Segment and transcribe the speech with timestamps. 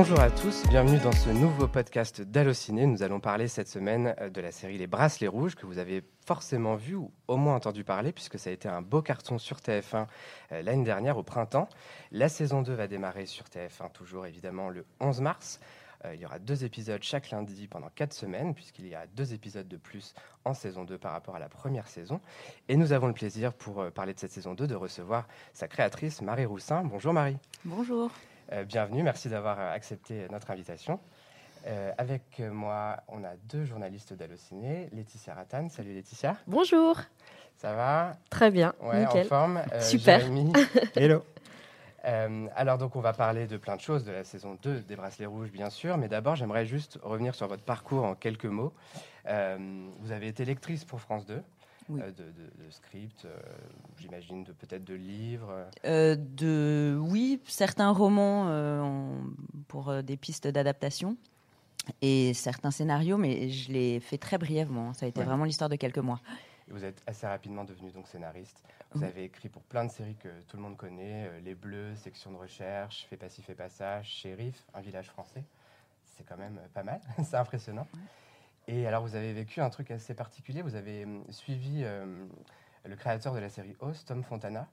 [0.00, 2.86] Bonjour à tous, bienvenue dans ce nouveau podcast d'Allociné.
[2.86, 6.04] Nous allons parler cette semaine euh, de la série Les Bracelets Rouges que vous avez
[6.24, 9.56] forcément vu ou au moins entendu parler puisque ça a été un beau carton sur
[9.56, 10.06] TF1
[10.52, 11.68] euh, l'année dernière au printemps.
[12.12, 15.58] La saison 2 va démarrer sur TF1 toujours évidemment le 11 mars.
[16.04, 19.34] Euh, il y aura deux épisodes chaque lundi pendant quatre semaines, puisqu'il y a deux
[19.34, 22.20] épisodes de plus en saison 2 par rapport à la première saison.
[22.68, 26.22] Et nous avons le plaisir, pour parler de cette saison 2, de recevoir sa créatrice,
[26.22, 26.84] Marie Roussin.
[26.84, 27.38] Bonjour Marie.
[27.64, 28.12] Bonjour.
[28.52, 31.00] Euh, bienvenue, merci d'avoir accepté notre invitation.
[31.98, 35.68] avec moi, on a deux journalistes d'Allociné, Laetitia Rattan.
[35.68, 36.36] Salut Laetitia.
[36.46, 36.96] Bonjour.
[37.56, 38.16] Ça va?
[38.30, 38.72] Très bien.
[38.80, 39.62] Ouais, en forme.
[39.80, 40.22] Super.
[40.96, 41.22] Hello.
[42.04, 44.96] Euh, alors donc on va parler de plein de choses, de la saison 2 des
[44.96, 48.72] Bracelets Rouges bien sûr, mais d'abord j'aimerais juste revenir sur votre parcours en quelques mots.
[49.26, 51.42] Euh, vous avez été lectrice pour France 2.
[51.90, 53.26] Euh, de, de, scripts,
[53.98, 55.66] j'imagine, de peut-être de livres.
[55.84, 59.22] de oui, certains romans
[59.68, 61.16] pour des pistes d'adaptation
[62.02, 64.92] et certains scénarios, mais je l'ai fait très brièvement.
[64.92, 66.20] Ça a été vraiment l'histoire de quelques mois.
[66.70, 68.62] vous êtes assez rapidement devenu donc scénariste.
[68.94, 71.94] Vous avez écrit pour plein de séries que tout le monde connaît, euh, Les Bleus,
[71.96, 75.44] Section de recherche, Fais pas ci, fais pas ça, Shérif, Un village français.
[76.04, 77.86] C'est quand même euh, pas mal, c'est impressionnant.
[78.68, 82.04] Et alors vous avez vécu un truc assez particulier, vous avez hum, suivi euh,
[82.84, 84.68] le créateur de la série Host, Tom Fontana,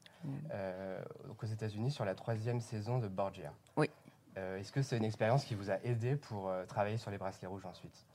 [1.42, 3.52] aux États-Unis sur la troisième saison de Borgia.
[3.76, 3.90] Oui.
[4.36, 7.66] Est-ce que c'est une expérience qui vous a aidé pour travailler sur les bracelets rouges
[7.66, 8.06] ensuite?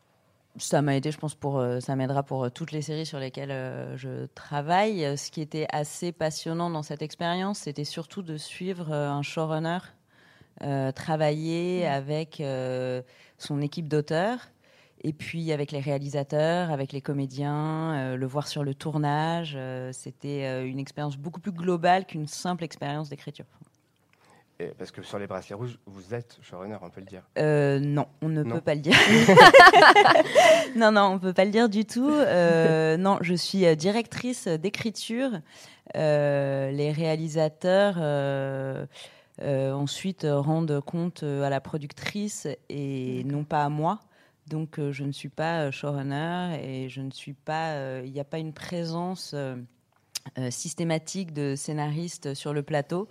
[0.56, 3.20] Ça m'a aidé, je pense, pour euh, ça m'aidera pour euh, toutes les séries sur
[3.20, 5.16] lesquelles euh, je travaille.
[5.16, 9.78] Ce qui était assez passionnant dans cette expérience, c'était surtout de suivre un showrunner
[10.94, 12.42] travailler avec
[13.38, 14.50] son équipe d'auteurs
[15.02, 19.58] et puis avec les réalisateurs, avec les comédiens, le voir sur le tournage.
[19.92, 23.46] c'était une expérience beaucoup plus globale qu'une simple expérience d'écriture
[24.78, 27.22] parce que sur les bracelets rouges, vous êtes showrunner, on peut le dire.
[27.38, 28.96] Euh, non, on ne peut pas le dire.
[30.76, 32.10] non, non, on ne peut pas le dire du tout.
[32.10, 35.30] Euh, non, je suis euh, directrice d'écriture.
[35.94, 37.98] les réalisateurs
[39.40, 44.00] ensuite rendent compte à la productrice et non pas à moi.
[44.50, 48.00] Donc, je ne suis pas showrunner et je ne suis pas.
[48.02, 49.34] Il n'y a pas une présence
[50.50, 53.08] systématique de scénaristes sur le plateau.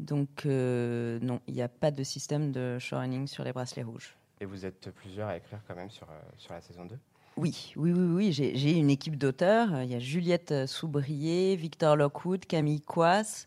[0.00, 4.16] Donc euh, non, il n'y a pas de système de showrunning sur les bracelets rouges.
[4.40, 6.98] Et vous êtes plusieurs à écrire quand même sur, euh, sur la saison 2
[7.36, 8.32] oui, oui, oui, oui.
[8.32, 9.82] J'ai une équipe d'auteurs.
[9.82, 13.46] Il y a Juliette Soubrier, Victor Lockwood, Camille Coas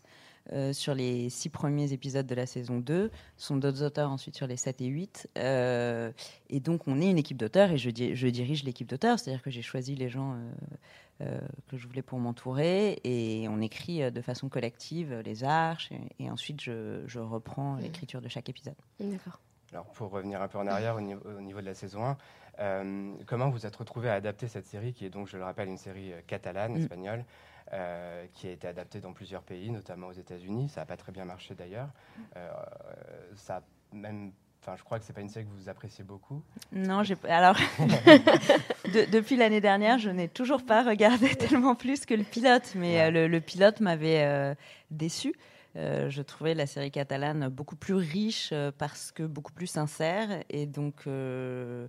[0.52, 3.10] euh, sur les six premiers épisodes de la saison 2.
[3.36, 5.28] Ce sont d'autres auteurs ensuite sur les 7 et 8.
[5.36, 9.18] et donc, on est une équipe d'auteurs et je, je dirige l'équipe d'auteurs.
[9.18, 10.36] C'est-à-dire que j'ai choisi les gens
[11.20, 11.38] euh,
[11.68, 12.98] que je voulais pour m'entourer.
[13.04, 15.90] Et on écrit euh, de façon collective euh, les arches.
[16.18, 17.80] Et, ensuite, je, reprends mmh.
[17.82, 18.74] l'écriture de chaque épisode.
[18.98, 19.38] D'accord.
[19.72, 22.16] Alors, pour revenir un peu en arrière au niveau, de la saison
[22.58, 25.68] 1, comment vous êtes retrouvé à adapter cette série, qui est donc, je le rappelle,
[25.68, 26.88] une série catalane, mmh.
[27.66, 30.68] Espagnole, qui a été adaptée dans plusieurs pays, notamment aux États-Unis.
[30.68, 31.88] Ça n'a pas très bien marché d'ailleurs.
[33.36, 34.32] ça a même
[34.66, 36.42] Enfin, je crois que c'est pas une série que vous appréciez beaucoup.
[36.72, 37.54] Non, j'ai alors
[39.12, 43.28] depuis l'année dernière, je n'ai toujours pas regardé tellement plus que le pilote, mais euh,
[43.28, 44.54] le, pilote m'avait euh,
[44.90, 45.34] déçu.
[45.76, 50.66] Euh, je trouvais la série catalane beaucoup plus riche parce que beaucoup plus sincère, et
[50.66, 51.86] donc je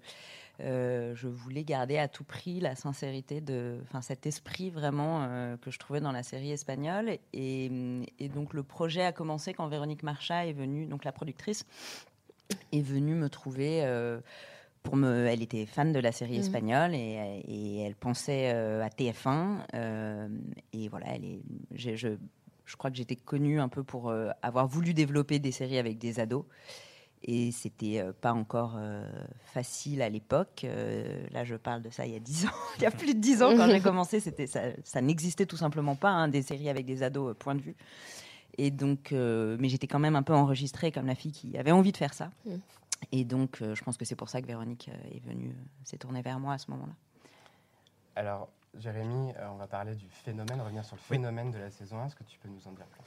[1.27, 6.01] voulais garder à tout prix la sincérité de, enfin cet esprit vraiment que je trouvais
[6.01, 7.17] dans la série espagnole.
[7.33, 7.71] Et,
[8.19, 11.65] et, donc le projet a commencé quand Véronique Marchat est venue, donc la productrice
[12.71, 13.83] est venue me trouver.
[13.83, 14.19] Euh,
[14.83, 16.41] pour me, elle était fan de la série mhm.
[16.41, 19.57] espagnole et, et elle pensait euh, à TF1.
[19.73, 20.27] Euh,
[20.73, 21.41] et voilà, elle est,
[21.73, 22.09] je, je,
[22.65, 26.19] je, crois que j'étais connue un peu pour avoir voulu développer des séries avec des
[26.19, 26.45] ados.
[27.27, 28.77] Et c'était pas encore
[29.45, 30.65] facile à l'époque.
[31.31, 33.19] là, je parle de ça il y a 10 ans, il y a plus de
[33.19, 34.19] 10 ans quand j'ai commencé.
[34.19, 37.61] C'était ça, ça n'existait tout simplement pas, hein, des séries avec des ados, point de
[37.61, 37.75] vue.
[38.57, 41.71] Et donc, euh, mais j'étais quand même un peu enregistrée comme la fille qui avait
[41.71, 42.31] envie de faire ça.
[42.45, 42.55] Mm.
[43.11, 45.53] Et donc, euh, je pense que c'est pour ça que Véronique euh, est venue,
[45.83, 46.93] s'est tournée vers moi à ce moment-là.
[48.15, 48.49] Alors,
[48.79, 52.07] Jérémy, on va parler du phénomène, revenir sur le phénomène de la saison 1.
[52.07, 53.01] Est-ce que tu peux nous en dire plus?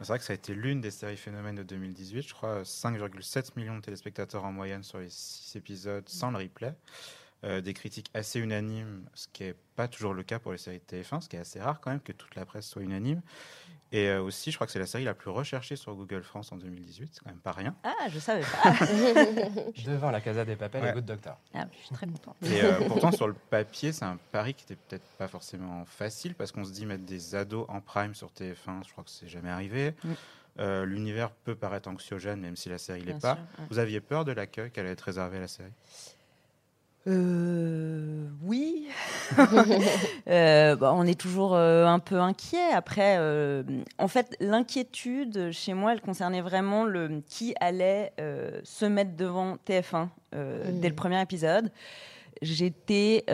[0.00, 2.22] C'est vrai que ça a été l'une des séries phénomènes de 2018.
[2.22, 6.74] Je crois 5,7 millions de téléspectateurs en moyenne sur les 6 épisodes sans le replay.
[7.44, 10.96] des critiques assez unanimes, ce qui n'est pas toujours le cas pour les séries de
[10.96, 13.20] TF1, ce qui est assez rare quand même que toute la presse soit unanime.
[13.92, 16.50] Et euh, aussi, je crois que c'est la série la plus recherchée sur Google France
[16.50, 17.10] en 2018.
[17.12, 17.74] C'est quand même pas rien.
[17.84, 18.72] Ah, je savais pas.
[19.84, 21.38] Devant la Casa des Papels et Good Doctor.
[21.54, 22.34] Ah, je suis très content.
[22.42, 26.34] Et euh, pourtant, sur le papier, c'est un pari qui était peut-être pas forcément facile
[26.34, 29.28] parce qu'on se dit mettre des ados en prime sur TF1, je crois que c'est
[29.28, 29.94] jamais arrivé.
[30.02, 30.12] Mm.
[30.58, 33.34] Euh, L'univers peut paraître anxiogène, même si la série l'est pas.
[33.34, 33.66] sûr, ouais.
[33.70, 35.72] Vous aviez peur de l'accueil qu'elle allait être réservée à la série?
[37.06, 38.86] Euh, oui.
[40.28, 42.70] Euh, bah, on est toujours euh, un peu inquiet.
[42.72, 43.18] Après,
[43.98, 48.12] en fait, l'inquiétude chez moi, elle concernait vraiment le qui allait
[48.62, 50.80] se mettre devant TF1 euh, Mm.
[50.80, 51.70] dès le premier épisode.
[52.40, 53.24] J'étais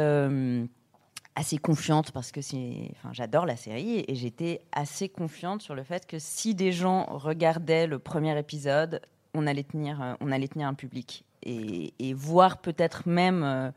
[1.35, 5.85] assez confiante parce que c'est, enfin, j'adore la série et j'étais assez confiante sur le
[5.85, 9.01] fait que si des gens regardaient le premier épisode,
[9.35, 13.71] on allait tenir, on allait tenir un public et, et voir peut-être même euh,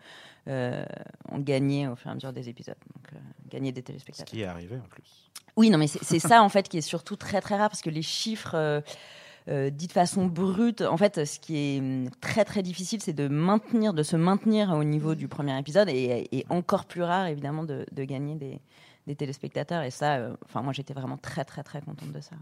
[0.47, 0.85] euh,
[1.29, 3.17] en gagner au fur et à mesure des épisodes, donc euh,
[3.49, 4.25] gagner des Ce téléspectateurs.
[4.31, 5.29] qui est arrivé en plus.
[5.57, 7.89] Oui, non, mais c'est ça en fait qui est surtout très très rare parce que
[7.89, 8.55] les chiffres
[9.47, 13.11] euh, dits de façon brute, en fait, ce qui est hum, très très difficile, c'est
[13.13, 17.27] de maintenir, de se maintenir au niveau du premier épisode et, et encore plus rare
[17.27, 18.61] évidemment de, de gagner des,
[19.07, 19.83] des téléspectateurs.
[19.83, 22.35] Et ça, euh, enfin moi j'étais vraiment très très très contente de ça.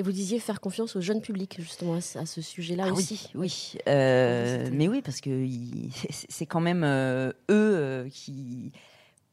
[0.00, 2.92] Et vous disiez faire confiance au jeune public, justement, à ce, à ce sujet-là Ah
[2.94, 3.28] aussi.
[3.34, 3.80] oui, oui.
[3.86, 5.46] Euh, mais oui, parce que
[6.30, 8.72] c'est quand même euh, eux euh, qui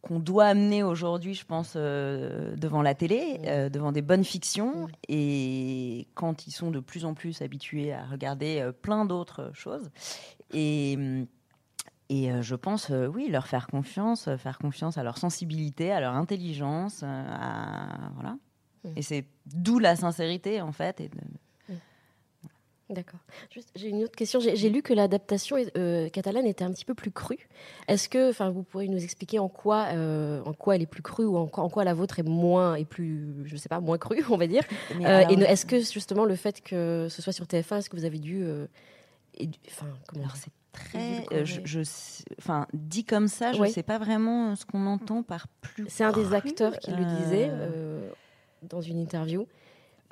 [0.01, 3.45] qu'on doit amener aujourd'hui, je pense, euh, devant la télé, Mm.
[3.47, 4.87] euh, devant des bonnes fictions.
[4.87, 4.91] Mm.
[5.07, 9.89] Et quand ils sont de plus en plus habitués à regarder euh, plein d'autres choses.
[10.51, 10.97] Et.
[12.09, 16.13] Et euh, je pense, oui, leur faire confiance, faire confiance à leur sensibilité, à leur
[16.13, 18.37] intelligence, à, voilà.
[18.83, 18.89] Mm.
[18.95, 20.99] Et c'est d'où la sincérité, en fait.
[21.01, 21.15] Et de-
[22.89, 23.19] D'accord.
[23.53, 24.39] Juste, J'ai une autre question.
[24.39, 27.49] J'ai lu que l'adaptation euh, catalane était un petit peu plus crue.
[27.89, 31.01] Est-ce que, enfin, vous pourriez nous expliquer en quoi, euh, en quoi elle est plus
[31.01, 33.81] crue ou en quoi, en quoi la vôtre est moins, est plus, je sais pas,
[33.81, 34.63] moins crue, on va dire?
[35.01, 37.97] Euh, et ne- est-ce que justement le fait que ce soit sur TF1, est-ce que
[37.97, 38.45] vous avez dû,
[39.67, 40.43] enfin, comment Alors dire?
[40.45, 41.81] c'est très, je,
[42.39, 43.69] enfin dit comme ça, je Oui.
[43.69, 45.87] sais pas vraiment ce qu'on entend par plus.
[45.89, 47.51] C'est un des acteurs qui le disait
[48.63, 49.47] dans une interview.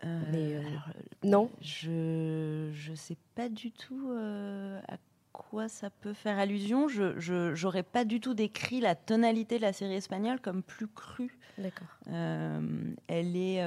[0.04, 0.90] euh, mais, euh, alors,
[1.24, 1.52] Non.
[1.62, 4.98] je je sais pas du tout euh, à
[5.34, 6.88] quoi ça peut faire allusion.
[6.88, 11.38] Je j'aurais pas du tout décrit la tonalité de la série espagnole comme plus crue.
[11.58, 11.88] D'accord.
[12.08, 13.62] Elle est,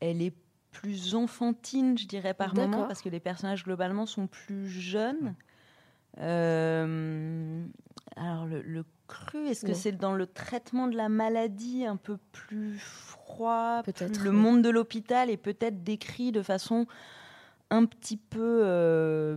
[0.00, 0.34] elle est
[0.70, 5.34] plus enfantine, je dirais par moment, parce que les personnages globalement sont plus jeunes.
[6.18, 7.64] Euh,
[8.16, 8.84] alors le, le
[9.48, 14.30] est-ce que c'est dans le traitement de la maladie un peu plus froid Peut-être, Le
[14.30, 14.36] oui.
[14.36, 16.86] monde de l'hôpital est peut-être décrit de façon
[17.70, 19.36] un petit peu euh,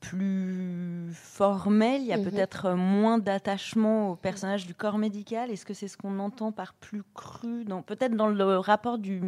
[0.00, 2.00] plus formelle?
[2.02, 2.24] Il y a Mhm.
[2.24, 5.50] peut-être moins d'attachement au personnage du corps médical?
[5.50, 9.20] Est-ce que c'est ce qu'on entend par plus cru dans, Peut-être dans le rapport du,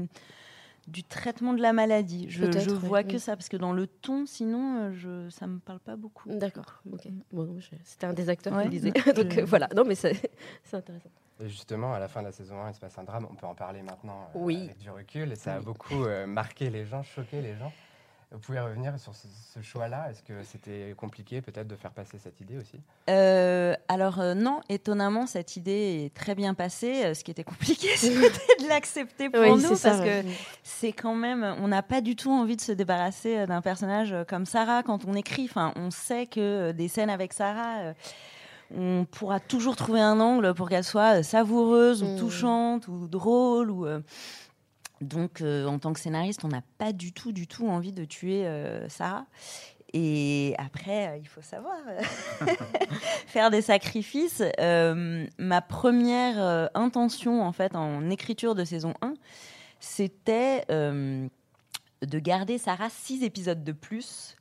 [0.88, 2.26] du traitement de la maladie.
[2.28, 3.06] Je, je vois oui.
[3.08, 6.28] que ça, parce que dans le ton, sinon, euh, je, ça me parle pas beaucoup.
[6.28, 6.82] D'accord.
[6.84, 8.92] Bon, je- c'était un des acteurs Ouais, qui le disait.
[9.06, 9.68] non, Donc euh, voilà.
[9.76, 10.12] Non, mais c'est
[10.72, 11.10] intéressant.
[11.40, 13.26] Et justement, à la fin de la saison 1, il se passe un drame.
[13.30, 14.64] On peut en parler maintenant euh, Oui.
[14.64, 15.32] avec du recul.
[15.32, 17.72] Et ça a beaucoup euh, marqué les gens, choqué les gens.
[18.32, 22.18] Vous pouvez revenir sur ce, ce choix-là Est-ce que c'était compliqué peut-être de faire passer
[22.18, 22.80] cette idée aussi?
[23.10, 27.04] Euh, alors euh, non, étonnamment, cette idée est très bien passée.
[27.04, 30.22] Euh, Ce qui était compliqué, c'était de l'accepter pour Oui, nous, ça, parce ouais.
[30.24, 30.28] que
[30.62, 34.46] c'est quand même, on n'a pas du tout envie de se débarrasser d'un personnage comme
[34.46, 35.44] Sarah quand on écrit.
[35.44, 37.92] Enfin, on sait que des scènes avec Sarah, euh,
[38.74, 42.18] on pourra toujours trouver un angle pour qu'elle soit savoureuse ou Mm.
[42.18, 43.84] touchante ou drôle ou.
[43.86, 44.00] euh,
[45.02, 48.04] donc, euh, en tant que scénariste, on n'a pas du tout, du tout envie de
[48.04, 49.26] tuer euh, Sarah.
[49.92, 51.76] Et après, euh, il faut savoir
[53.26, 54.42] faire des sacrifices.
[54.58, 59.14] Ma première intention, en fait, en écriture de saison 1,
[59.80, 64.36] c'était de garder Sarah six épisodes de plus.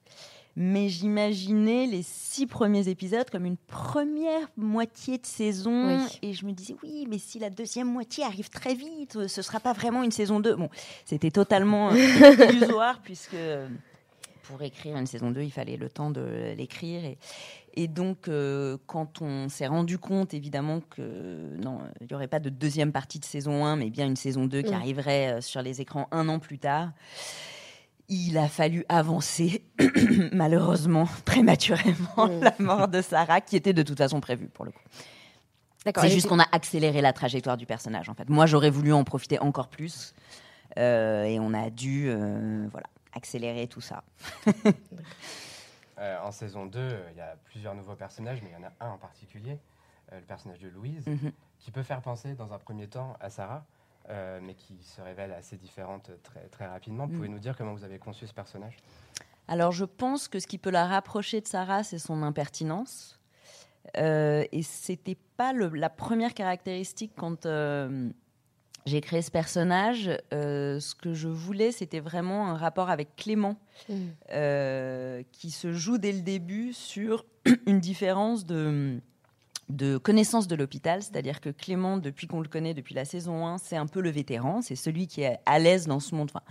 [0.63, 5.87] Mais j'imaginais les six premiers épisodes comme une première moitié de saison.
[5.87, 6.19] Oui.
[6.21, 9.41] Et je me disais, oui, mais si la deuxième moitié arrive très vite, euh, ce
[9.41, 10.53] sera pas vraiment une saison 2.
[10.53, 10.69] Bon,
[11.03, 11.95] c'était totalement euh,
[12.53, 13.67] illusoire, puisque euh,
[14.43, 17.05] pour écrire une saison 2, il fallait le temps de l'écrire.
[17.05, 17.17] Et,
[17.73, 22.39] et donc, euh, quand on s'est rendu compte, évidemment, que non, il n'y aurait pas
[22.39, 25.81] de deuxième partie de saison 1, mais bien une saison 2 qui arriverait sur les
[25.81, 26.91] écrans un an plus tard,
[28.13, 29.63] il a fallu avancer,
[30.33, 32.43] malheureusement, prématurément, Mm.
[32.43, 34.83] la mort de Sarah, qui était de toute façon prévue pour le coup.
[35.85, 36.03] D'accord.
[36.03, 38.29] C'est juste qu'on a accéléré la trajectoire du personnage, en fait.
[38.29, 40.13] Moi, j'aurais voulu en profiter encore plus,
[40.77, 44.03] euh, et on a dû, euh, voilà, accélérer tout ça.
[45.99, 48.67] Euh, En saison 2, euh, il y a plusieurs nouveaux personnages, mais il y en
[48.67, 49.59] a un en particulier,
[50.11, 51.31] euh, le personnage de Louise, Mhm.
[51.59, 53.63] qui peut faire penser dans un premier temps à Sarah,
[54.11, 57.07] euh, mais qui se révèle assez différente très, très rapidement.
[57.07, 57.11] Mm.
[57.13, 58.77] Pouvez-nous dire comment vous avez conçu ce personnage?
[59.47, 63.19] Alors, je pense que ce qui peut la rapprocher de Sarah, c'est son impertinence.
[63.97, 68.09] Euh, et c'était pas le- la première caractéristique quand, euh,
[68.85, 73.57] j'ai créé ce personnage, ce que je voulais, c'était vraiment un rapport avec Clément,
[73.89, 75.23] mm.
[75.31, 77.25] qui se joue dès le début sur
[77.67, 78.99] une différence de
[79.71, 83.57] de connaissance de l'hôpital, c'est-à-dire que Clément, depuis qu'on le connaît, depuis la saison 1,
[83.57, 86.29] c'est un peu le vétéran, c'est celui qui est à l'aise dans ce monde.
[86.33, 86.43] Enfin,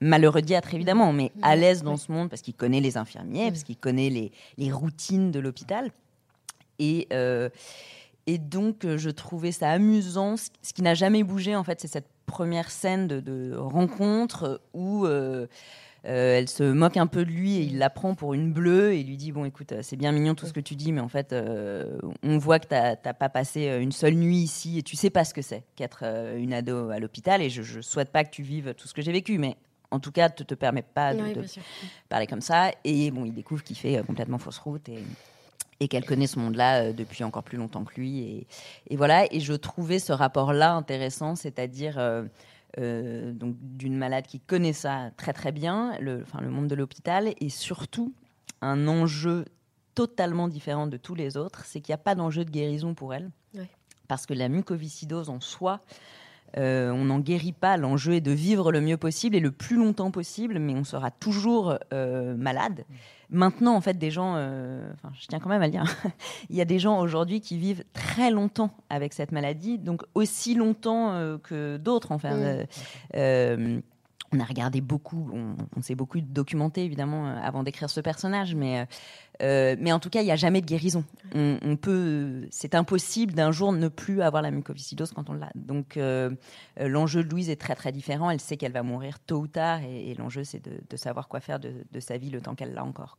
[0.00, 3.62] malheureux diatre évidemment, mais à l'aise dans ce monde parce qu'il connaît les infirmiers, parce
[3.62, 5.90] qu'il connaît les, les, routines de l'hôpital.
[6.78, 7.48] Et, euh,
[8.26, 10.36] et donc, je trouvais ça amusant.
[10.36, 15.46] Ce qui n'a jamais bougé, en fait, c'est cette première scène de, rencontre où euh,
[16.04, 18.94] euh, elle se moque un peu de lui et il la prend pour une bleue
[18.94, 21.08] et lui dit Bon, écoute, c'est bien mignon tout ce que tu dis, mais en
[21.08, 21.34] fait,
[22.22, 25.24] on voit que tu n'as pas passé une seule nuit ici et tu sais pas
[25.24, 26.04] ce que c'est qu'être
[26.36, 29.02] une ado à l'hôpital et je, ne souhaite pas que tu vives tout ce que
[29.02, 29.56] j'ai vécu, mais
[29.92, 31.20] en tout cas, ne te permet pas de,
[32.08, 32.72] parler comme ça.
[32.82, 35.04] Et bon, il découvre qu'il fait euh, complètement fausse route et,
[35.80, 38.20] et qu'elle connaît ce monde-là euh, depuis encore plus longtemps que lui.
[38.20, 38.46] Et,
[38.88, 39.30] et, voilà.
[39.32, 42.24] Et je trouvais ce rapport-là intéressant, c'est-à-dire euh,
[42.78, 47.32] donc d'une malade qui connaît ça très très bien, le, enfin, le monde de l'hôpital,
[47.40, 48.14] et surtout
[48.60, 49.44] un enjeu
[49.94, 53.14] totalement différent de tous les autres, c'est qu'il n'y a pas d'enjeu de guérison pour
[53.14, 53.30] elle.
[54.08, 55.80] Parce que la mucoviscidose en soi,
[56.58, 57.76] euh, on n'en guérit pas.
[57.76, 61.10] L'enjeu est de vivre le mieux possible et le plus longtemps possible, mais on sera
[61.10, 62.84] toujours euh, malade.
[63.32, 65.84] Maintenant, en fait, des gens, euh, je tiens quand même à le dire,
[66.50, 70.54] il y a des gens aujourd'hui qui vivent très longtemps avec cette maladie, donc aussi
[70.54, 72.12] longtemps que d'autres.
[72.12, 72.64] Enfin,
[74.32, 78.80] on a regardé beaucoup, on, s'est beaucoup documenté évidemment euh, avant d'écrire ce personnage, mais,
[78.80, 78.84] euh,
[79.42, 81.04] euh, mais en tout cas, il n'y a jamais de guérison.
[81.34, 85.50] On, peut, c'est impossible d'un jour ne plus avoir la mucoviscidose quand on l'a.
[85.54, 85.98] Donc
[86.78, 88.30] l'enjeu de Louise est très très différent.
[88.30, 91.58] Elle sait qu'elle va mourir tôt ou tard, et, l'enjeu c'est de, savoir quoi faire
[91.58, 93.16] de, sa vie le temps qu'elle l'a encore.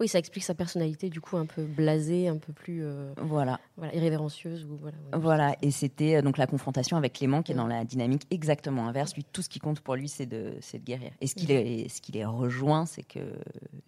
[0.00, 3.60] Oui, ça explique sa personnalité, du coup, un peu blasée, un peu plus euh, voilà.
[3.76, 3.94] voilà.
[3.94, 4.64] irrévérencieuse.
[4.64, 7.84] Ou, voilà, voilà, et c'était euh, donc la confrontation avec Clément qui est dans la
[7.84, 9.14] dynamique exactement inverse.
[9.14, 11.12] Lui, tout ce qui compte pour lui, c'est de, de guérir.
[11.20, 13.20] Et ce qui, les, ce qui les rejoint, c'est que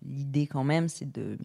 [0.05, 1.39] l'idée, quand même, c'est de,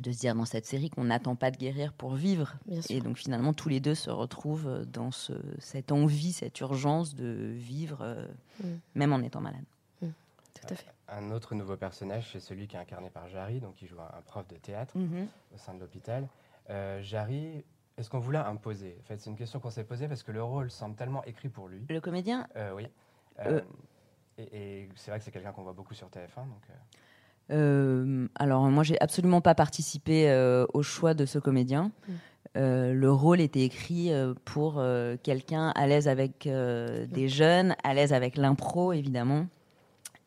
[0.00, 2.56] de se dire dans cette série qu'on n'attend pas de guérir pour vivre.
[2.90, 7.54] Et donc finalement, tous les deux se retrouvent dans ce, cette envie, cette urgence de
[7.54, 8.26] vivre, euh,
[8.62, 8.66] mm.
[8.96, 9.64] même en étant malade.
[10.02, 10.08] Mm.
[10.54, 13.74] Tout à fait un autre nouveau personnage, c'est celui qui est incarné par Jarry, donc
[13.74, 15.26] qui joue un, prof de théâtre mhm.
[15.54, 16.26] au sein de l'hôpital.
[16.70, 17.64] Euh, Jarry,
[17.96, 18.96] est-ce qu'on vous l'a imposé?
[19.00, 21.48] En fait, c'est une question qu'on s'est posée parce que le rôle semble tellement écrit
[21.48, 21.84] pour lui.
[21.88, 22.46] Le comédien?
[22.56, 22.88] Euh, Oui.
[23.40, 23.60] Euh,
[24.38, 26.46] et, c'est vrai que c'est quelqu'un qu'on voit beaucoup sur TF1.
[26.48, 30.32] Donc, alors, moi, j'ai absolument pas participé
[30.72, 31.92] au choix de ce comédien.
[32.08, 32.12] Mm.
[32.92, 34.10] le rôle était écrit
[34.44, 34.82] pour
[35.22, 39.46] quelqu'un à l'aise avec des jeunes, à l'aise avec l'impro, évidemment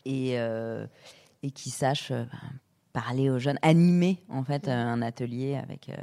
[0.07, 0.87] et, euh,
[1.43, 2.39] et qui sache euh, ben,
[2.93, 5.95] parler aux jeunes, animer en fait un atelier avec, euh,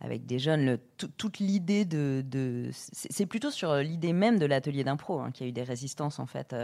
[0.00, 0.64] avec des jeunes.
[0.64, 0.78] Le,
[1.16, 5.48] toute l'idée de, de c'est plutôt sur l'idée même de l'atelier d'impro hein, qu'il y
[5.48, 6.54] a eu des résistances en fait,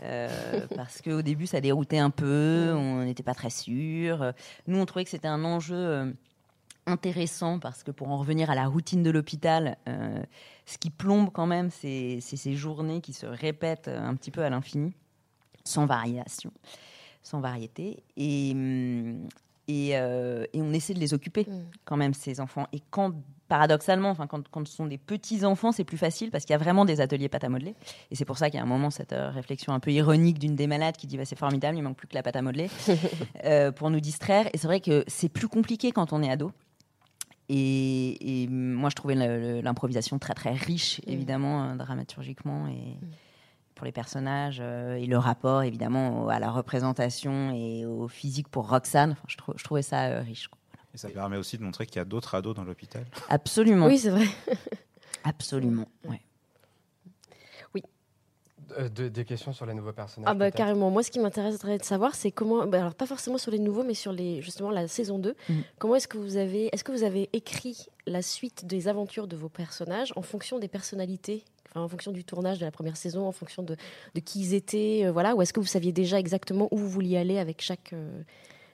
[0.76, 4.32] parce qu'au début ça déroutait un peu, on n'était pas très sûr.
[4.68, 6.14] Nous on trouvait que c'était un enjeu
[6.86, 9.76] intéressant parce que pour en revenir à la routine de l'hôpital,
[10.66, 14.50] ce qui plombe quand même, c'est ces journées qui se répètent un petit peu à
[14.50, 14.94] l'infini
[15.64, 16.52] sans variation,
[17.22, 18.02] sans variété.
[18.16, 19.28] Et, hum,
[19.68, 21.64] et, euh, et, on essaie de les occuper mm.
[21.84, 22.66] quand même, ces enfants.
[22.72, 23.14] Et quand,
[23.48, 26.58] paradoxalement, enfin, quand, quand ce sont des petits-enfants, c'est plus facile parce qu'il y a
[26.58, 27.74] vraiment des ateliers pâte à modeler.
[28.10, 30.38] Et c'est pour ça qu'il y a un moment cette euh, réflexion un peu ironique
[30.38, 32.42] d'une des malades qui dit bah, c'est formidable, il manque plus que la pâte à
[32.42, 32.68] modeler
[33.44, 34.48] euh, pour nous distraire.
[34.52, 36.50] Et c'est vrai que c'est plus compliqué quand on est ado.
[37.48, 39.14] Et, et moi, je trouvais
[39.62, 41.10] l'improvisation très très riche, mm.
[41.10, 42.66] évidemment, dramaturgiquement.
[42.66, 43.10] Et, mm
[43.82, 48.68] pour les personnages euh, et le rapport évidemment à la représentation et au physique pour
[48.68, 49.16] Roxane.
[49.24, 50.48] Enfin, je, trouvais ça euh, riche.
[50.94, 53.04] Et ça permet aussi de montrer qu'il y a d'autres ados dans l'hôpital.
[53.28, 53.86] Absolument.
[53.86, 54.26] Oui, c'est vrai.
[55.24, 55.88] Absolument.
[56.04, 56.20] Ouais.
[57.74, 57.82] Oui.
[58.78, 60.88] Euh, des questions sur les nouveaux personnages Ah bah carrément.
[60.92, 62.64] Moi, ce qui m'intéresserait de savoir, c'est comment.
[62.68, 65.34] Bah, alors pas forcément sur les nouveaux, mais sur les justement la saison 2.
[65.48, 65.62] Mhm.
[65.80, 69.34] Comment est-ce que vous avez, est-ce que vous avez écrit la suite des aventures de
[69.34, 71.42] vos personnages en fonction des personnalités
[71.74, 73.76] en fonction du tournage de la première saison, en fonction de,
[74.24, 77.16] qui ils étaient, euh, voilà, ou est-ce que vous saviez déjà exactement où vous vouliez
[77.16, 78.22] aller avec chaque, euh,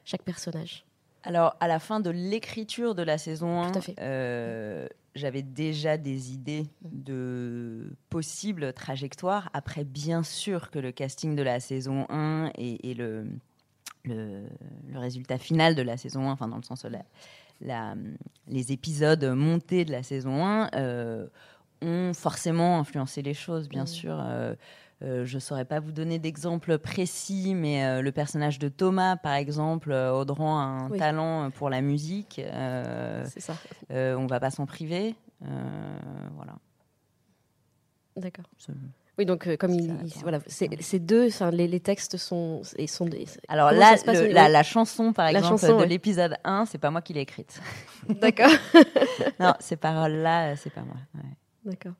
[0.04, 0.84] chaque personnage?
[1.24, 6.66] Alors, à la fin de l'écriture de la saison 1, euh, j'avais déjà des idées
[6.82, 9.50] de possibles trajectoires.
[9.52, 13.26] Après, bien sûr que le casting de la saison 1 et, le,
[14.04, 14.44] le,
[14.94, 16.90] résultat final de la saison 1, enfin dans le sens de
[17.60, 17.94] la,
[18.46, 20.70] les épisodes montés de la saison 1,
[21.82, 24.18] ont forcément influencé les choses, bien sûr.
[24.20, 24.54] Euh,
[25.02, 29.16] euh, je ne saurais pas vous donner d'exemple précis, mais euh, le personnage de Thomas,
[29.16, 32.40] par exemple, Audran a un talent pour la musique.
[33.26, 33.54] C'est ça.
[33.90, 35.14] on ne va pas s'en priver.
[35.40, 36.54] voilà.
[38.16, 38.46] D'accord.
[39.16, 42.86] Oui, donc euh, comme il, il- voilà, c'est c'est deux, les, les textes sont, et
[42.86, 45.86] sont des- Alors là, le- la, la chanson, par La exemple, chanson, de ouais.
[45.88, 47.60] l'épisode 1, c'est pas moi qui l'ai écrite.
[48.08, 48.50] D'accord.
[49.40, 50.96] non, ces paroles-là, euh, c'est pas moi.
[51.16, 51.30] ouais.
[51.64, 51.94] D'accord.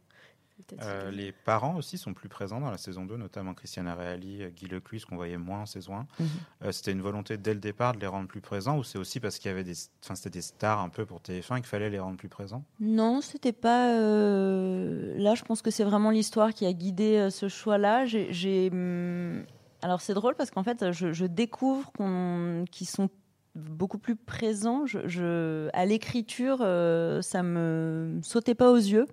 [0.83, 4.51] Euh, les parents aussi sont plus présents dans la saison 2, notamment Christiana Reali, euh,
[4.51, 6.07] Guy Lecluze, qu'on voyait moins en saison 1.
[6.19, 6.29] Mhm.
[6.65, 9.21] Euh, c'était une volonté dès le départ de les rendre plus présents ou c'est aussi
[9.21, 9.75] parce qu'il y avait des,
[10.05, 12.65] enfin, c'était des stars un peu pour TF1 qu'il fallait les rendre plus présents?
[12.81, 13.93] Non, c'était pas.
[13.95, 18.05] euh, Là, je pense que c'est vraiment l'histoire qui a guidé euh, ce choix-là.
[18.07, 19.45] J'ai- hum,
[19.83, 21.93] Alors, c'est drôle parce qu'en fait, je, je découvre
[22.73, 23.09] qu'ils sont
[23.55, 24.17] beaucoup plus.
[24.87, 29.07] Je, je- À l'écriture, euh, ça me sautait pas aux yeux.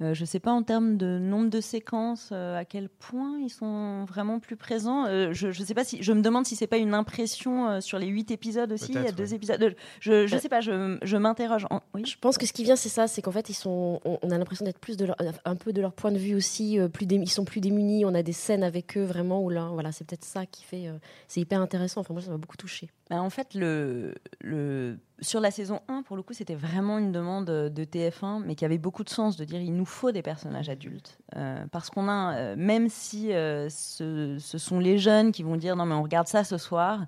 [0.00, 3.50] Euh, je sais pas en termes de nombre de séquences euh, à quel point ils
[3.50, 5.06] sont vraiment plus présents.
[5.06, 7.80] Euh, je, je sais pas si je me demande si c'est pas une impression euh,
[7.80, 8.86] sur les huit épisodes aussi.
[8.92, 9.34] Il y a deux ouais.
[9.36, 9.76] épisodes.
[10.00, 10.60] Je je Euh, sais pas.
[10.60, 11.66] Je, je m'interroge.
[11.70, 12.04] En- Oui.
[12.04, 14.30] Je pense que ce qui vient, c'est ça, c'est qu'en fait, ils sont, on, on
[14.32, 16.88] a l'impression d'être plus de leur, un peu de leur point de vue aussi, euh,
[16.88, 18.04] plus dé- ils sont plus démunis.
[18.04, 20.88] On a des scènes avec eux vraiment où là, voilà, c'est peut-être ça qui fait,
[20.88, 20.94] euh,
[21.28, 22.00] c'est hyper intéressant.
[22.00, 22.90] Enfin, moi, ça m'a beaucoup touché.
[23.12, 27.12] Bah, en fait, le, le, sur la saison 1, pour le coup, c'était vraiment une
[27.12, 30.22] demande de TF1, mais qui avait beaucoup de sens de dire il nous faut des
[30.22, 31.18] personnages adultes.
[31.36, 35.56] Euh, parce qu'on a, euh, même si euh, ce, ce sont les jeunes qui vont
[35.56, 37.04] dire non, mais on regarde ça ce soir.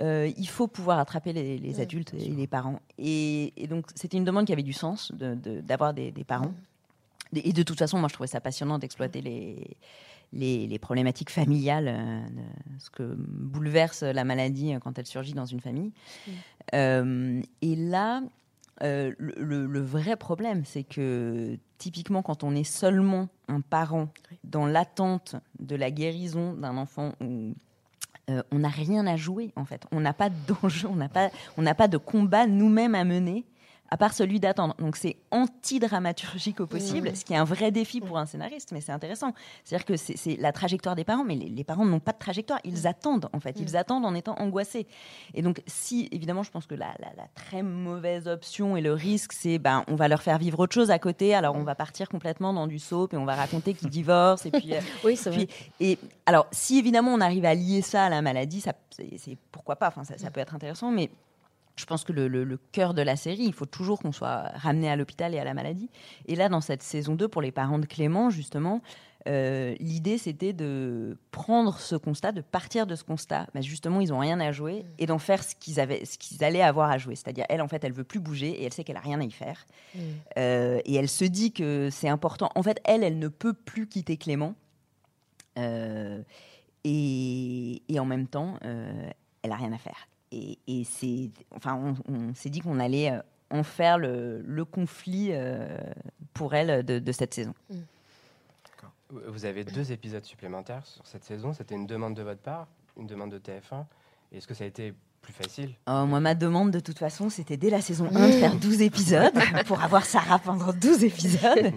[0.00, 2.78] euh, il faut pouvoir attraper les, adultes et les parents.
[2.98, 6.22] Et, et donc, c'était une demande qui avait du sens de- de- d'avoir des, des
[6.24, 6.54] parents.
[7.34, 9.76] Et de toute façon, moi, je trouvais ça passionnant d'exploiter les,
[10.32, 12.20] les, les problématiques familiales, euh,
[12.78, 15.92] ce que bouleverse la maladie euh, quand elle surgit dans une famille.
[16.74, 18.22] Euh, et là,
[18.80, 24.08] le, le- le vrai problème, c'est que typiquement, quand on est seulement un parent
[24.44, 27.12] dans l'attente de la guérison d'un enfant
[28.30, 31.30] euh, on n'a rien à jouer, en fait, on n'a pas d'enjeu, on n'a pas,
[31.56, 33.44] on n'a pas de combat nous-mêmes à mener.
[33.92, 34.74] À part celui d'attendre.
[34.78, 37.14] Donc c'est anti-dramaturgique au possible, Mmh.
[37.14, 39.34] ce qui est un vrai défi pour un scénariste, mais c'est intéressant.
[39.64, 42.58] C'est-à-dire que c'est la trajectoire des parents, mais les, les parents n'ont pas de trajectoire.
[42.64, 43.54] Ils attendent, en fait.
[43.60, 44.86] Ils attendent en étant angoissés.
[45.34, 48.94] Et donc, si, évidemment, je pense que la, la- la très mauvaise option et le
[48.94, 51.34] risque, c'est ben, on va leur faire vivre autre chose à côté.
[51.34, 54.46] Alors, on va partir complètement dans du soap et on va raconter qu'ils divorcent.
[54.46, 55.48] Et puis, euh, Oui, c'est vrai.
[55.80, 59.36] et alors, si évidemment on arrive à lier ça à la maladie, ça, c'est, c'est-
[59.50, 61.10] pourquoi pas Enfin, ça, ça peut être intéressant, mais
[61.76, 64.50] je pense que le, le- le cœur de la série, il faut toujours qu'on soit
[64.54, 65.88] ramené à l'hôpital et à la maladie.
[66.26, 68.82] Et là, dans cette saison 2, pour les parents de Clément, justement,
[69.28, 73.46] euh, l'idée c'était de prendre ce constat, de partir de ce constat.
[73.54, 76.42] Bah, justement, ils n'ont rien à jouer et d'en faire ce qu'ils avaient, ce qu'ils
[76.44, 77.14] allaient avoir à jouer.
[77.14, 79.24] C'est-à-dire, elle, en fait, elle veut plus bouger et elle sait qu'elle a rien à
[79.24, 79.64] y faire.
[79.94, 79.98] Mm.
[80.38, 82.50] Euh, et elle se dit que c'est important.
[82.56, 84.54] En fait, elle, elle ne peut plus quitter Clément.
[85.58, 86.20] Euh,
[86.84, 90.08] et, et en même temps, elle a rien à faire.
[90.32, 94.64] Et, et c'est, enfin, on, on s'est dit qu'on allait euh, en faire le, le
[94.64, 95.68] conflit euh,
[96.32, 97.54] pour elle de, de cette saison.
[99.10, 101.52] Vous avez deux épisodes supplémentaires sur cette saison.
[101.52, 102.66] C'était une demande de votre part,
[102.96, 103.84] une demande de TF1.
[104.32, 107.56] Est-ce que ça a été plus facile Euh, moi, ma demande, de toute façon, c'était
[107.56, 109.32] dès la saison 1 de faire 12 épisodes
[109.66, 111.72] pour avoir Sarah pendant 12 épisodes.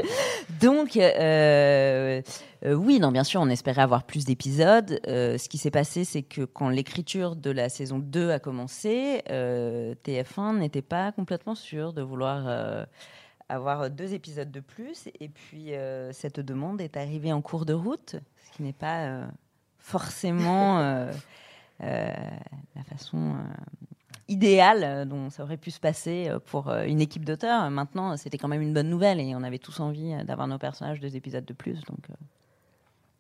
[0.60, 2.21] Donc, euh,
[2.65, 4.99] euh, oui, non, bien sûr, on espérait avoir plus d'épisodes.
[5.08, 9.21] Euh, ce qui s'est passé, c'est que quand l'écriture de la saison 2 a commencé,
[9.29, 12.86] euh, TF1 n'était pas complètement sûr de vouloir
[13.49, 15.08] avoir deux épisodes de plus.
[15.19, 15.71] Et puis,
[16.12, 19.27] cette demande est arrivée en cours de route, ce qui n'est pas
[19.77, 21.08] forcément
[21.79, 23.38] la façon euh,
[24.27, 27.69] idéale euh, dont ça aurait pu se passer euh, pour euh, une équipe d'auteurs.
[27.69, 30.57] Maintenant, c'était quand même une bonne nouvelle et on avait tous envie euh, d'avoir nos
[30.57, 31.81] personnages deux épisodes de plus.
[31.83, 32.13] Donc, euh,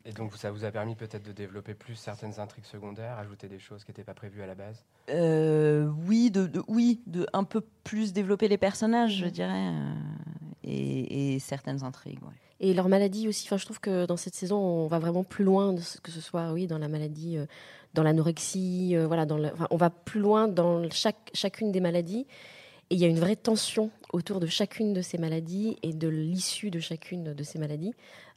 [0.05, 3.59] Et donc ça vous a permis peut-être de développer plus certaines intrigues secondaires, ajouter des
[3.59, 4.83] choses qui n'étaient pas prévues à la base?
[5.09, 9.31] Euh, oui, de, de- oui, de un peu plus développer les personnages, je Mhm.
[9.31, 9.93] dirais, euh,
[10.63, 12.23] et, et certaines intrigues.
[12.23, 12.33] ouais.
[12.61, 13.47] Et leur maladie aussi.
[13.47, 16.09] Enfin, je trouve que dans cette saison, on va vraiment plus loin, de ce, que
[16.11, 17.45] ce soit, oui, dans la maladie, euh,
[17.95, 21.79] dans l'anorexie, euh, voilà, dans le, enfin, on va plus loin dans chaque, chacune des
[21.81, 22.27] maladies.
[22.91, 26.07] Et il y a une vraie tension autour de chacune de ces maladies et de
[26.07, 27.93] l'issue de chacune de ces maladies.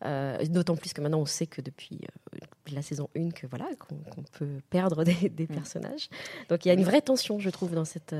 [0.06, 3.46] Euh, D'autant plus que maintenant, on sait que depuis, euh, depuis la saison 1, que
[3.46, 5.48] voilà, qu'on peut perdre des, des Mm.
[5.54, 6.08] personnages.
[6.48, 8.14] Donc il y a une vraie tension, je trouve, dans cette.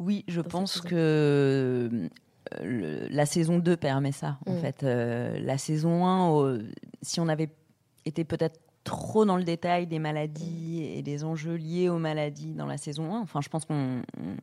[0.00, 2.08] Oui, je pense que
[2.60, 4.38] le- la saison 2 permet ça.
[4.46, 4.58] En Mm.
[4.60, 6.62] fait, Euh, la saison 1, euh,
[7.02, 7.50] si on avait
[8.04, 12.66] été peut-être trop dans le détail des maladies et des enjeux liés aux maladies dans
[12.66, 14.36] la saison 1, enfin, je pense qu'on on,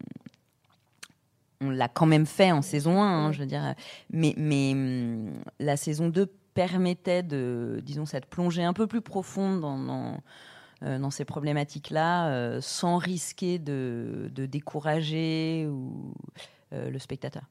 [1.62, 3.74] on l'a quand même fait en saison 1, hein, je veux dire.
[4.12, 9.62] Mais, mais hum, la saison 2 permettait de, disons, cette plongée un peu plus profonde
[9.62, 10.18] dans, dans,
[10.84, 16.14] euh, dans ces problématiques-là, euh, sans risquer de, de décourager ou,
[16.74, 17.44] euh, le spectateur.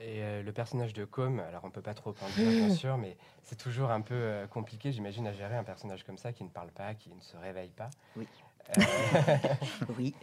[0.00, 2.96] Et euh, le personnage de Com, alors on peut pas trop en dire bien sûr,
[2.98, 6.44] mais c'est toujours un peu euh, compliqué, j'imagine, à gérer un personnage comme ça qui
[6.44, 7.90] ne parle pas, qui ne se réveille pas.
[8.16, 8.26] Oui.
[8.78, 8.82] Euh,
[9.98, 10.14] Oui,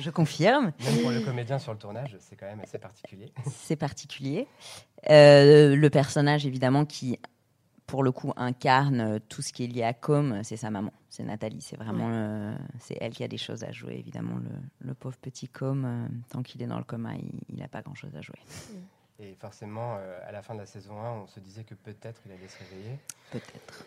[0.00, 0.72] je confirme.
[0.84, 3.32] même pour le comédien sur le tournage, c'est quand même assez particulier.
[3.52, 4.48] C'est particulier.
[5.10, 7.20] Euh, le personnage, évidemment, qui,
[7.86, 11.22] pour le coup, incarne tout ce qui est lié à Com, c'est sa maman, c'est
[11.22, 11.60] Nathalie.
[11.60, 14.36] C'est vraiment, euh, c'est elle qui a des choses à jouer, évidemment.
[14.36, 17.10] Le, le pauvre petit Com, euh, tant qu'il est dans le coma,
[17.48, 18.38] il n'a pas grand-chose à jouer.
[19.18, 22.20] Et forcément, euh, à la fin de la saison 1, on se disait que peut-être
[22.26, 22.98] il allait se réveiller.
[23.30, 23.84] Peut-être,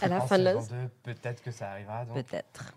[0.00, 0.60] À la en fin de la.
[0.60, 2.06] saison 2, peut-être que ça arrivera.
[2.06, 2.72] Peut-être.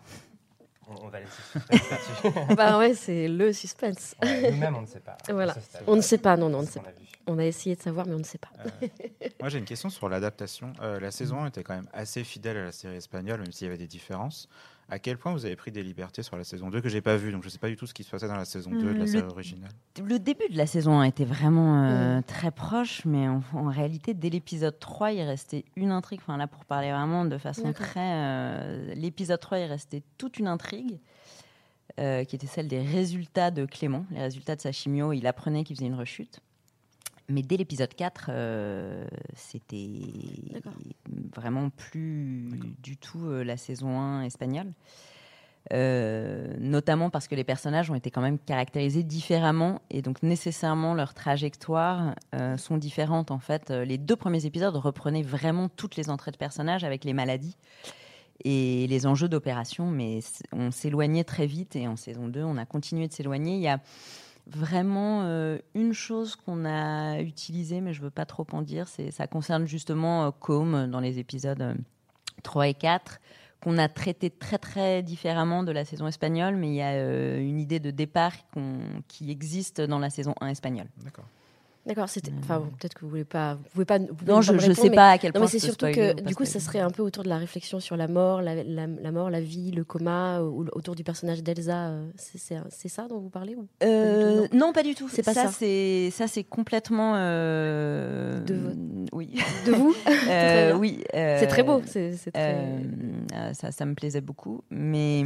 [0.86, 2.54] on, on va laisser suspense là-dessus.
[2.56, 4.14] bah ouais, c'est le suspense.
[4.22, 5.16] Ouais, Nous-mêmes, on ne sait pas.
[5.30, 5.54] Voilà.
[5.86, 6.86] On ne sait pas, non, non, on ne sait vu.
[7.26, 8.50] On a essayé de savoir, mais on ne sait pas.
[8.60, 8.88] Euh,
[9.40, 10.72] moi, j'ai une question sur l'adaptation.
[10.80, 13.64] Euh, la saison 1 était quand même assez fidèle à la série espagnole, même s'il
[13.64, 14.48] y avait des différences.
[14.88, 17.16] À quel point vous avez pris des libertés sur la saison 2 que j'ai pas
[17.16, 18.78] vu, donc je sais pas du tout ce qui se passait dans la saison 2
[18.78, 19.70] de la Le- série originale.
[20.00, 22.22] Le début de la saison 1 était vraiment euh, Mm.
[22.22, 26.20] très proche, mais en, en réalité, dès l'épisode 3, il restait une intrigue.
[26.22, 27.98] Enfin, là, pour parler vraiment de façon très.
[28.14, 30.98] euh, l'épisode 3, il restait toute une intrigue.
[31.98, 35.12] euh, qui était celle des résultats de Clément, les résultats de sa chimio.
[35.14, 36.40] Il apprenait qu'il faisait une rechute.
[37.30, 40.00] Mais dès l'épisode 4, euh, c'était.
[41.34, 44.72] Vraiment plus du tout euh, la saison 1 espagnole.
[45.72, 50.94] Euh, notamment parce que les personnages ont été quand même caractérisés différemment et donc nécessairement
[50.94, 53.70] leurs trajectoires euh, sont différentes en fait.
[53.70, 57.56] Les deux premiers épisodes reprenaient vraiment toutes les entrées de personnages avec les maladies
[58.44, 60.20] et les enjeux d'opération, mais
[60.52, 63.56] on s'éloignait très vite et en saison 2 on a continué de s'éloigner.
[63.56, 63.80] Il y a
[64.46, 69.10] vraiment euh, une chose qu'on a utilisée, mais je veux pas trop en dire, c'est
[69.10, 71.74] ça concerne justement euh, Com dans les épisodes euh,
[72.42, 73.20] 3 et 4
[73.60, 77.40] qu'on a traité très très différemment de la saison espagnole, mais il y a euh,
[77.40, 78.32] une idée de départ
[79.08, 80.88] qui existe dans la saison 1 espagnole.
[81.02, 81.24] D'accord.
[81.86, 82.32] D'accord, c'était.
[82.32, 82.34] Euh.
[82.40, 83.54] Enfin, bon, peut-être que vous voulez pas.
[83.54, 83.98] Vous pouvez pas.
[83.98, 85.60] vous pouvez Non, pas je ne sais mais- pas à quel Non, point mais c'est
[85.60, 88.42] surtout que du coup, ça serait un peu autour de la réflexion sur la mort,
[88.42, 91.90] la, la- la mort, la vie, le coma, ou autour du personnage d'Elsa.
[91.90, 95.08] euh, C'est ça dont vous parlez ou Euh, non, pas du tout.
[95.08, 95.46] C'est pas ça.
[95.52, 97.14] c'est ça, c'est complètement.
[97.16, 99.30] euh, De vo- Oui.
[99.66, 99.94] de vous
[100.28, 101.04] Euh, oui.
[101.14, 101.80] euh, C'est très beau.
[101.96, 104.64] Euh, euh, ça, ça me plaisait beaucoup.
[104.70, 105.22] Mais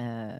[0.00, 0.36] euh,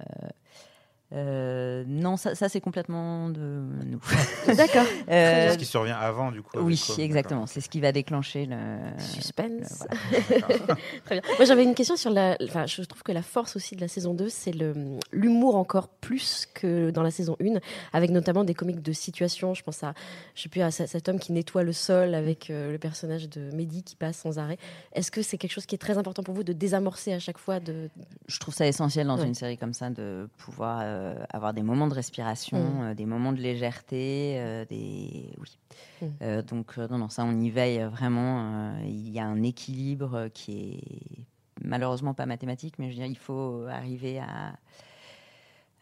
[1.15, 3.41] euh, non, ça, ça, c'est complètement de
[3.87, 4.01] nous.
[4.57, 4.87] D'accord.
[5.11, 6.59] Euh, Ce qui survient avant, du coup.
[6.61, 7.47] oui, exactement.
[7.47, 8.57] C'est ce qui va déclencher le.
[8.99, 9.85] Suspense.
[10.11, 10.49] le- voilà.
[10.59, 10.77] d'accord.
[11.05, 11.31] Très bien.
[11.37, 12.37] Moi, j'avais une question sur la.
[12.43, 14.75] Enfin, je trouve que la force aussi de la saison 2, c'est le-
[15.13, 17.59] l'humour encore plus que dans la saison 1,
[17.93, 19.55] avec notamment des comiques de situation.
[19.55, 19.95] Je pense à,
[20.35, 23.29] je sais plus, à ce- cet homme qui nettoie le sol avec euh, le personnage
[23.29, 24.59] de Mehdi qui passe sans arrêt.
[24.95, 27.39] Est-ce que c'est quelque chose qui est très important pour vous de désamorcer à chaque
[27.39, 27.91] fois de...
[28.29, 29.27] Je trouve ça essentiel dans Ouais.
[29.27, 32.81] une série comme ça de pouvoir euh, avoir des moments de respiration, Mm.
[32.83, 35.59] euh, des moments de légèreté, euh, des oui.
[36.01, 36.07] Mm.
[36.23, 38.41] Euh, donc euh, non, non, ça on y veille vraiment.
[38.41, 41.25] euh, il y a un équilibre euh, qui est
[41.65, 44.55] malheureusement pas mathématique, mais je veux dire, il faut arriver à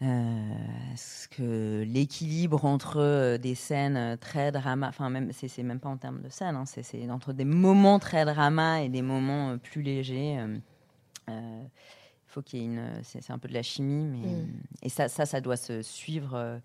[0.03, 0.55] euh,
[0.97, 5.91] ce que l'équilibre entre euh, des scènes euh, très drama, enfin même c'est même pas
[5.91, 9.51] en termes de scène, hein, c'est c'est entre des moments très drama et des moments
[9.51, 10.39] euh, plus légers.
[12.31, 14.05] Euh, euh, il faut qu'il y ait une, c'est c'est un peu de la chimie,
[14.05, 14.63] mais Mm.
[14.83, 16.35] et ça, ça, ça doit se suivre.
[16.35, 16.59] euh,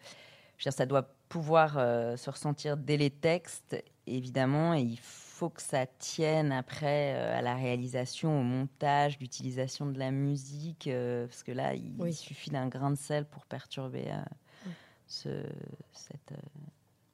[0.58, 3.76] je veux dire, ça doit pouvoir euh, se ressentir dès les textes,
[4.08, 9.86] évidemment, et il faut que ça tienne après euh, à la réalisation, au montage, l'utilisation
[9.86, 12.14] de la musique, euh, parce que là, il, Oui.
[12.14, 14.70] suffit d'un grain de sel pour perturber euh,
[15.08, 15.44] ce,
[15.92, 16.38] cette, euh,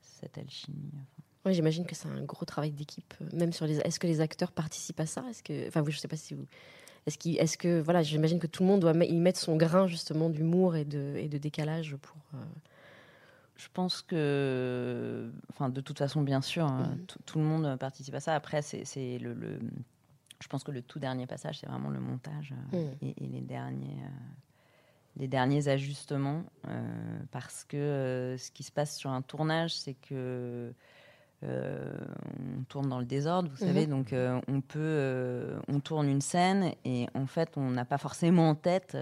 [0.02, 0.92] cette alchimie.
[1.44, 3.78] Oui, j'imagine que c'est un gros travail d'équipe, euh, même sur les.
[3.80, 5.24] Est-ce que les acteurs participent à ça?
[5.32, 6.46] Est-ce que, enfin, oui, je sais pas si vous.
[7.08, 9.88] Est-ce qu'il, est-ce que, voilà, j'imagine que tout le monde doit y mettre son grain
[9.88, 12.16] justement d'humour et de et de décalage pour.
[12.36, 12.38] euh,
[13.58, 18.20] Je pense que, enfin, de toute façon, bien sûr, hein, tout, le monde participe à
[18.20, 18.36] ça.
[18.36, 19.60] Après, c'est le, le-
[20.42, 22.96] je pense que le tout dernier passage, c'est vraiment le montage euh, Mhm.
[23.02, 24.10] et, et les derniers, euh,
[25.18, 29.94] les derniers ajustements, euh, parce que euh, ce qui se passe sur un tournage, c'est
[29.96, 30.74] que
[31.44, 31.94] euh,
[32.60, 36.22] on tourne dans le désordre, vous savez, donc euh, on peut, euh, on tourne une
[36.22, 38.96] scène et en fait, on n'a pas forcément en tête.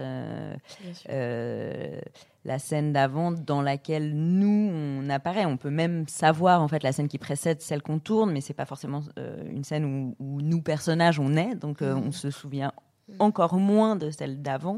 [2.44, 5.44] la scène d'avant dans laquelle nous on apparaît.
[5.44, 8.54] On peut même savoir en fait la scène qui précède celle qu'on tourne, mais c'est
[8.54, 9.02] pas forcément
[9.50, 12.06] une scène où, où nous personnages on est, donc euh, Mhm.
[12.06, 12.72] on se souvient
[13.08, 13.16] Mhm.
[13.18, 14.76] encore moins de celle d'avant.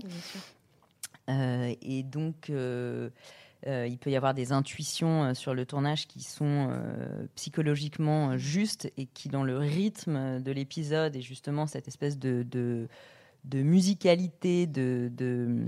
[1.28, 2.50] Et donc,
[3.66, 8.36] euh, il peut y avoir des intuitions euh, sur le tournage qui sont euh, psychologiquement
[8.36, 12.88] justes et qui, dans le rythme de l'épisode, et justement cette espèce de, de,
[13.44, 15.64] de musicalité, de, de,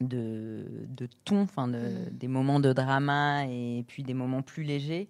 [0.00, 2.08] de- de ton, enfin de, Mhm.
[2.12, 5.08] des moments de drama et puis des moments plus légers,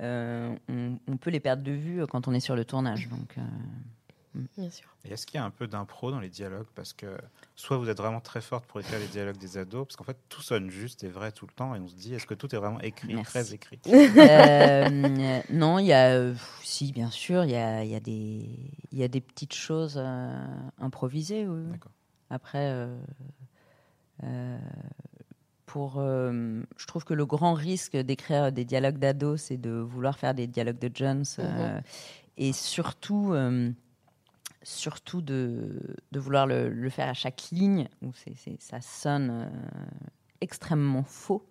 [0.00, 3.08] euh, on, on peut les perdre de vue quand on est sur le tournage.
[3.08, 3.42] Donc, euh,
[4.34, 4.86] Bien sûr.
[5.04, 7.18] Et est-ce qu'il y a un peu d'impro dans les dialogues Parce que
[7.54, 10.16] soit vous êtes vraiment très forte pour écrire les dialogues des ados, parce qu'en fait
[10.28, 12.54] tout sonne juste et vrai tout le temps, et on se dit est-ce que tout
[12.54, 13.30] est vraiment écrit, Merci.
[13.30, 13.78] très écrit?
[13.88, 18.00] Euh, non, il y a, euh, si bien sûr, il y a, il y a
[18.00, 18.48] des,
[18.90, 20.46] il y a des petites choses euh,
[20.78, 21.46] improvisées.
[21.46, 21.62] oui.
[22.30, 22.96] Après, euh,
[24.24, 24.58] euh,
[25.66, 30.18] pour, euh, je trouve que le grand risque d'écrire des dialogues d'ados, c'est de vouloir
[30.18, 31.80] faire des dialogues de Jones, euh,
[32.38, 33.70] et surtout, euh,
[34.62, 39.50] surtout de, de vouloir le, le faire à chaque ligne où c'est- ça sonne euh,
[40.40, 41.46] extrêmement faux.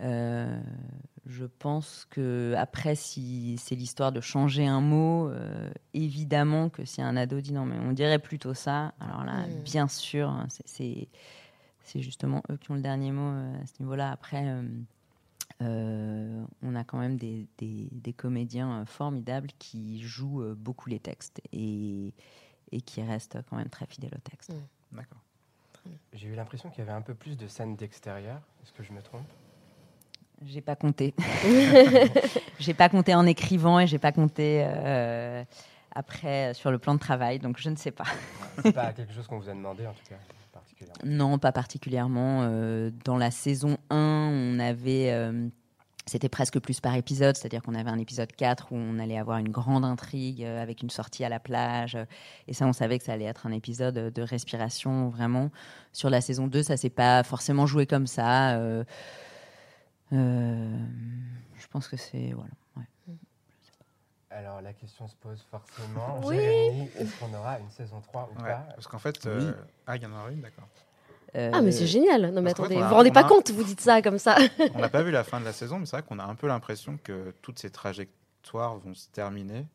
[0.00, 0.60] Euh,
[1.26, 7.02] je pense que après, si c'est l'histoire de changer un mot, euh, évidemment que si
[7.02, 9.62] un ado dit non, mais on dirait plutôt ça, alors là, Mm.
[9.64, 11.08] bien sûr, c'est-
[11.94, 13.28] justement eux qui ont le dernier mot
[13.62, 14.10] à ce niveau-là.
[14.12, 14.42] Après,
[15.62, 20.88] euh, on a quand même des, des- des comédiens euh, formidables qui jouent euh, beaucoup
[20.88, 22.12] les textes et,
[22.72, 24.52] et qui restent quand même très fidèles au texte.
[24.92, 25.18] D'accord.
[26.12, 28.40] J'ai eu l'impression qu'il y avait un peu plus de scènes d'extérieur.
[28.62, 29.26] Est-ce que je me trompe?
[30.44, 31.14] J'ai pas compté.
[32.58, 35.44] j'ai pas compté en écrivant et j'ai pas compté euh,
[35.94, 38.04] après sur le plan de travail, donc je ne sais pas.
[38.62, 40.16] C'est pas quelque chose qu'on vous a demandé en tout cas
[40.86, 41.30] particulièrement?
[41.30, 42.40] Non, pas particulièrement.
[42.42, 45.12] Euh, dans la saison 1, on avait.
[45.12, 45.48] euh,
[46.06, 49.38] c'était presque plus par épisode, c'est-à-dire qu'on avait un épisode 4 où on allait avoir
[49.38, 51.96] une grande intrigue euh, avec une sortie à la plage.
[52.48, 55.50] Et ça, on savait que ça allait être un épisode de respiration, vraiment.
[55.92, 58.56] Sur la saison 2, ça s'est pas forcément joué comme ça.
[58.56, 58.82] euh,
[60.12, 60.76] euh,
[61.56, 62.32] je pense que c'est.
[62.32, 62.50] Voilà.
[62.76, 63.14] ouais.
[64.34, 66.20] Alors la question se pose forcément.
[66.24, 66.36] Oui.
[66.36, 69.52] Jérémy, est-ce qu'on aura une saison 3 ou Ouais, pas parce qu'en fait, euh,
[69.86, 70.68] ah, il y en aura une, d'accord.
[71.34, 72.30] Euh, Ah, mais c'est génial.
[72.32, 74.36] Non, mais attendez, vous a- vous rendez pas a- compte, vous dites ça comme ça.
[74.74, 76.34] On n'a pas vu la fin de la saison, mais c'est vrai qu'on a un
[76.34, 79.66] peu l'impression que toutes ces trajectoires vont se terminer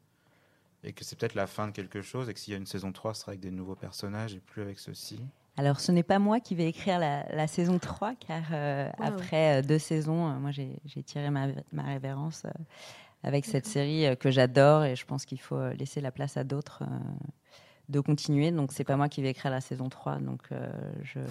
[0.84, 2.68] et que c'est peut-être la fin de quelque chose et que s'il y a une
[2.68, 5.20] saison 3, ce sera avec des nouveaux personnages et plus avec ceux-ci.
[5.60, 9.06] Alors, ce n'est pas moi qui vais écrire la, la saison 3, car euh, Wow.
[9.06, 12.50] après euh, deux saisons, euh, moi, j'ai j'ai tiré ma, ma révérence euh,
[13.24, 16.38] avec cette série euh, que j'adore et je pense qu'il faut euh, laisser la place
[16.38, 17.00] à d'autres euh,
[17.90, 18.52] de continuer.
[18.52, 20.50] Donc, c'est pas moi qui vais écrire la saison 3, donc
[21.04, 21.22] je,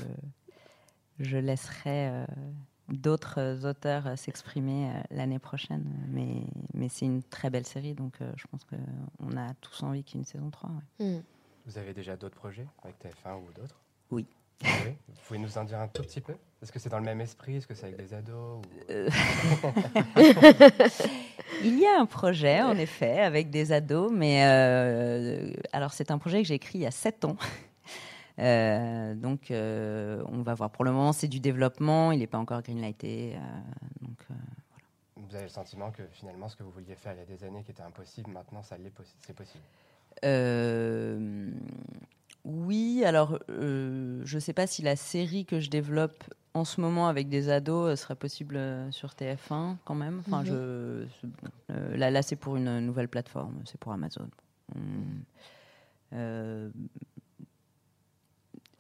[1.19, 2.25] je laisserai
[2.89, 5.85] d'autres auteurs s'exprimer l'année prochaine.
[6.09, 10.17] Mais, mais c'est une très belle série, donc je pense qu'on a tous envie qu'il
[10.17, 10.71] y ait une saison 3.
[10.71, 11.07] ouais.
[11.07, 11.23] Hmm.
[11.67, 13.83] Vous avez déjà d'autres projets avec TF1 ou d'autres?
[14.11, 14.27] Oui.
[14.63, 14.69] Oui.
[15.09, 16.35] Vous pouvez nous en dire un tout petit peu?
[16.63, 17.57] Est-ce que c'est dans le même esprit?
[17.57, 19.09] Est-ce que c'est avec des ados ou- Euh,
[21.63, 26.19] Il y a un projet, en effet, avec des ados, mais euh, alors c'est un
[26.19, 27.37] projet que j'ai écrit il y a sept ans.
[28.39, 30.71] Euh, donc, euh, on va voir.
[30.71, 32.13] Pour le moment, c'est du développement.
[32.13, 33.35] Il n'est pas encore greenlighté.
[34.03, 34.19] donc,
[35.17, 37.45] Vous avez le sentiment que finalement, ce que vous vouliez faire il y a des
[37.45, 39.65] années qui était impossible, maintenant, ça l'est possi- c'est possible?
[42.49, 46.23] Oui, alors euh, je ne sais pas si la série que je développe
[46.55, 50.21] en ce moment avec des ados euh, serait possible euh, sur TF1 quand même.
[50.27, 50.47] Enfin, Mhm.
[50.47, 51.05] je,
[51.97, 54.29] là, là c'est pour une nouvelle plateforme, c'est pour Amazon.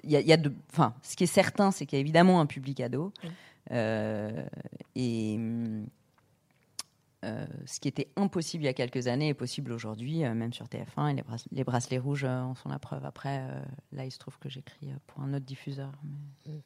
[0.04, 2.00] Il y a, il y a de, enfin, ce qui est certain, c'est qu'il y
[2.00, 3.12] a évidemment un public ado.
[3.72, 4.46] Et euh,
[7.66, 10.66] ce qui était impossible il y a quelques années est possible aujourd'hui, euh, même sur
[10.66, 11.08] TF1.
[11.10, 13.04] Et les, brace- les bracelets rouges euh, en sont la preuve.
[13.04, 13.62] Après, euh,
[13.92, 15.92] là, il se trouve que j'écris euh, pour un autre diffuseur.
[16.46, 16.62] mais-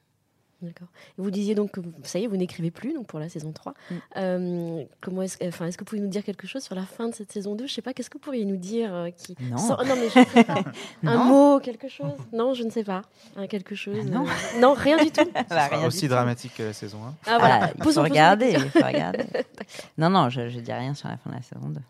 [0.63, 0.89] D'accord.
[1.19, 3.29] Et Vous disiez donc que vous- ça y est, vous n'écrivez plus donc pour la
[3.31, 3.73] saison 3.
[3.73, 3.95] Mm.
[4.19, 7.09] Euh, comment est-ce, enfin, est-ce que vous pouvez nous dire quelque chose sur la fin
[7.09, 9.37] de cette saison 2 Je sais pas, qu'est-ce que vous pourriez nous dire euh, qui...
[9.41, 9.57] Non.
[9.57, 10.63] Sans- non, mais je sais pas.
[11.05, 11.25] un Non.
[11.25, 12.13] mot, quelque chose?
[12.33, 13.03] Non, je ne sais pas.
[13.37, 14.27] Un quelque chose Ah non.
[14.27, 15.25] euh, non, rien du tout.
[15.35, 16.09] Bah, Ce sera rien du aussi tout.
[16.09, 17.15] dramatique que la saison 1.
[17.27, 17.61] Ah voilà.
[17.63, 18.51] Ah, il Posons- faut posons des regarder.
[18.51, 18.71] questions.
[18.75, 19.25] Il faut regarder.
[19.99, 21.81] non, non, je ne dis rien sur la fin de la saison 2.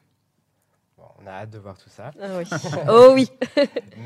[0.99, 2.11] Bon, on a hâte de voir tout ça.
[2.23, 2.45] Ah oui.
[2.89, 3.29] oh oui.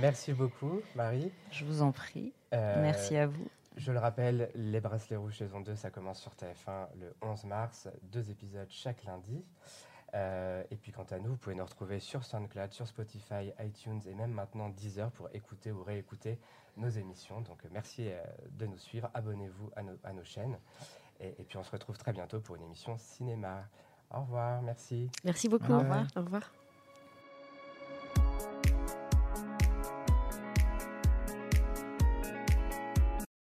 [0.00, 1.31] Merci beaucoup, Marie.
[1.50, 2.33] Je vous en prie.
[2.53, 3.46] Euh, Merci à vous.
[3.77, 7.89] Je le rappelle, Les Bracelets Rouges saison 2, ça commence sur TF1 le 11 mars,
[8.03, 9.45] deux épisodes chaque lundi.
[10.15, 14.01] Euh, et puis quant à nous, vous pouvez nous retrouver sur SoundCloud, sur Spotify, iTunes
[14.07, 16.39] et même maintenant Deezer pour écouter ou réécouter
[16.77, 17.41] nos émissions.
[17.41, 20.57] Donc euh, merci euh, de nous suivre, abonnez-vous à nos, à nos chaînes.
[21.19, 23.65] Et, et puis on se retrouve très bientôt pour une émission cinéma.
[24.13, 25.11] Au revoir, merci.
[25.25, 25.73] Merci beaucoup.
[25.73, 26.07] Au revoir.
[26.17, 26.63] Au revoir.